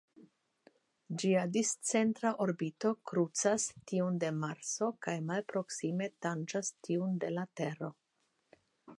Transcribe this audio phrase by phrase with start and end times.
[1.23, 7.91] Ĝia discentra orbito krucas tiun de Marso kaj malproksime tanĝas tiun de la Tero.